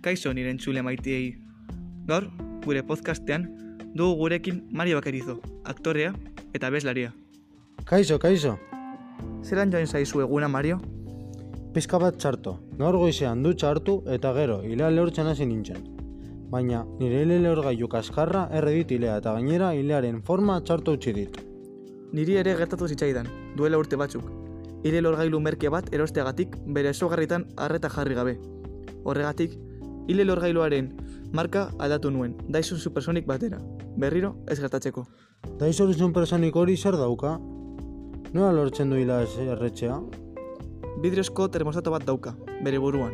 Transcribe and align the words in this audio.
Kaixo 0.00 0.32
nire 0.32 0.50
entzule 0.50 0.80
maitiei. 0.82 1.34
Gaur, 2.08 2.30
gure 2.64 2.82
podcastean, 2.82 3.44
dugu 3.94 4.16
gurekin 4.16 4.62
Mario 4.72 4.96
Bakerizo, 4.96 5.40
aktorea 5.64 6.14
eta 6.54 6.70
bezlaria. 6.70 7.12
Kaixo, 7.84 8.18
kaixo. 8.18 8.56
Zeran 9.44 9.72
joan 9.72 9.86
zaizu 9.86 10.22
eguna, 10.24 10.48
Mario? 10.48 10.80
Pizka 11.74 12.00
bat 12.00 12.16
txarto. 12.16 12.56
Gaur 12.80 12.96
goizean 12.96 13.44
dutxa 13.44 13.68
hartu 13.70 14.00
eta 14.08 14.32
gero 14.34 14.62
hilea 14.64 14.90
lehortzen 14.90 15.28
hasi 15.28 15.46
nintzen. 15.46 15.84
Baina 16.50 16.80
nire 16.98 17.20
hile 17.22 17.36
lehorgailu 17.44 17.88
kaskarra 17.88 18.48
erredit 18.58 18.96
hilea 18.96 19.20
eta 19.20 19.36
gainera 19.36 19.74
hilearen 19.76 20.22
forma 20.22 20.60
txarto 20.64 20.96
utzi 20.96 21.12
dit. 21.12 21.36
Niri 22.12 22.40
ere 22.40 22.56
gertatu 22.58 22.88
zitzaidan, 22.88 23.28
duela 23.54 23.78
urte 23.78 24.00
batzuk. 24.00 24.24
Hile 24.82 25.04
lorgailu 25.04 25.38
merke 25.44 25.68
bat 25.68 25.92
erosteagatik 25.94 26.56
bere 26.66 26.90
esogarritan 26.96 27.44
harreta 27.56 27.92
jarri 27.92 28.16
gabe. 28.16 28.38
Horregatik, 29.04 29.54
hile 30.08 30.24
lorgailuaren 30.24 30.92
marka 31.32 31.70
aldatu 31.78 32.10
nuen, 32.10 32.36
Dyson 32.48 32.78
Supersonic 32.78 33.26
batera. 33.26 33.60
Berriro 33.96 34.34
ez 34.48 34.58
gertatzeko. 34.60 35.04
Daizoruzun 35.60 36.12
personik 36.12 36.56
hori 36.56 36.76
zer 36.76 36.96
dauka? 36.96 37.36
Nola 38.32 38.52
lortzen 38.54 38.90
du 38.90 38.96
hila 39.00 39.22
erretxea? 39.24 39.98
Bidrezko 41.02 41.48
termostato 41.48 41.90
bat 41.90 42.04
dauka, 42.06 42.34
bere 42.64 42.78
buruan. 42.78 43.12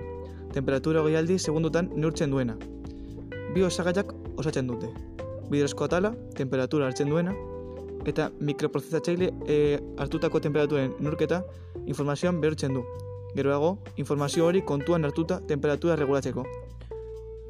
Temperatura 0.52 1.02
goialdi 1.02 1.38
segundutan 1.38 1.90
neurtzen 1.95 2.30
duena. 2.30 2.56
Bi 3.54 3.62
osagaiak 3.62 4.12
osatzen 4.37 4.66
dute. 4.66 4.90
Bidrezko 5.50 5.87
atala, 5.87 6.12
temperatura 6.37 6.88
hartzen 6.88 7.10
duena, 7.10 7.34
eta 8.06 8.30
mikroprozesatzaile 8.40 9.32
e, 9.46 9.78
hartutako 9.98 10.40
temperaturen 10.40 10.95
neurketa 11.00 11.42
informazioan 11.87 12.40
behortzen 12.40 12.74
du. 12.78 12.84
Geroago, 13.36 13.78
informazio 13.96 14.46
hori 14.46 14.62
kontuan 14.64 15.04
hartuta 15.04 15.40
temperatura 15.46 15.96
regulatzeko. 15.96 16.45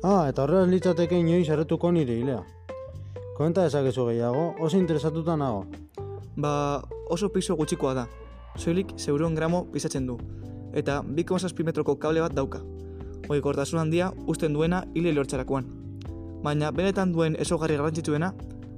Ah, 0.03 0.27
eta 0.29 0.43
horrela 0.43 0.67
litzateke 0.67 1.19
inoiz 1.23 1.49
erretuko 1.49 1.93
nire 1.95 2.17
hilea. 2.19 2.41
Komenta 3.37 3.63
dezakezu 3.63 4.09
gehiago, 4.09 4.49
oso 4.61 4.81
interesatuta 4.81 5.37
nago. 5.37 5.67
Ba, 6.37 6.83
oso 7.09 7.31
piso 7.31 7.55
gutxikoa 7.57 7.95
da. 7.95 8.07
Soilik 8.57 8.97
zeuron 8.99 9.35
gramo 9.39 9.65
pisatzen 9.73 10.07
du. 10.11 10.19
Eta 10.75 11.03
2,6 11.07 11.65
metroko 11.65 11.97
kable 12.03 12.21
bat 12.25 12.35
dauka. 12.35 12.61
Oikortasun 13.29 13.79
handia 13.79 14.11
usten 14.27 14.53
duena 14.59 14.85
hile 14.95 15.15
lortzarakoan. 15.15 15.71
Baina 16.43 16.73
benetan 16.73 17.13
duen 17.13 17.39
esogarri 17.39 17.79
garrantzitsuena 17.79 18.35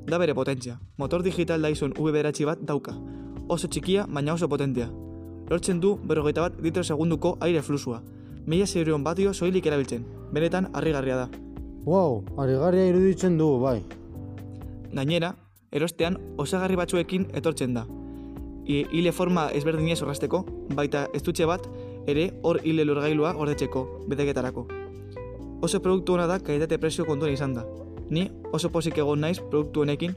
da 0.07 0.19
bere 0.19 0.35
potentzia. 0.35 0.79
Motor 0.97 1.23
digital 1.23 1.63
Dyson 1.63 1.95
V 1.97 2.13
bat 2.45 2.59
dauka. 2.61 2.95
Oso 3.49 3.69
txikia, 3.69 4.07
baina 4.07 4.35
oso 4.35 4.49
potentea. 4.49 4.91
Lortzen 5.49 5.81
du 5.81 5.97
berrogeita 6.05 6.43
bat 6.45 6.61
litro 6.61 6.85
segunduko 6.85 7.37
aire 7.41 7.63
flusua. 7.63 8.03
Mila 8.47 8.67
zeuron 8.67 9.05
batio 9.05 9.33
soilik 9.35 9.67
erabiltzen. 9.67 10.05
Benetan 10.33 10.69
harrigarria 10.75 11.17
da. 11.17 11.29
Wow, 11.85 12.25
arigarria 12.37 12.89
iruditzen 12.91 13.39
du, 13.39 13.49
bai. 13.61 13.83
Gainera, 14.93 15.35
erostean 15.73 16.19
osagarri 16.37 16.77
batzuekin 16.77 17.29
etortzen 17.35 17.75
da. 17.75 17.87
Hile 18.69 19.13
forma 19.13 19.47
ezberdinez 19.57 20.03
orrasteko, 20.05 20.43
baita 20.77 21.07
estutxe 21.17 21.47
bat 21.49 21.65
ere 22.07 22.29
hor 22.43 22.61
hile 22.65 22.85
lorgailua 22.85 23.33
gordetzeko, 23.33 23.85
bedeketarako. 24.09 24.67
Oso 25.65 25.81
produktu 25.81 26.15
hona 26.15 26.27
da 26.29 26.39
kaitate 26.45 26.79
prezio 26.79 27.07
kontuan 27.09 27.33
izan 27.33 27.55
da. 27.57 27.65
Ni 28.11 28.29
oso 28.53 28.69
pozik 28.73 28.99
egon 28.99 29.25
naiz 29.25 29.39
produktu 29.41 29.81
honekin 29.81 30.13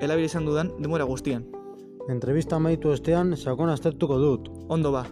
elabile 0.00 0.26
izan 0.26 0.46
dudan 0.46 0.74
demora 0.82 1.06
guztian. 1.06 1.46
Entrevista 2.10 2.56
amaitu 2.56 2.90
ostean 2.90 3.36
sakon 3.36 3.70
aztertuko 3.70 4.18
dut. 4.18 4.48
Ondo 4.68 4.90
ba, 4.92 5.04